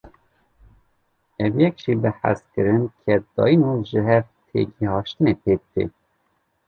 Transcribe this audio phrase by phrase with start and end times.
[1.45, 5.85] Ev yek jî bi hezkirin, keddayîn û jihevtêgihaştinê pêk tê.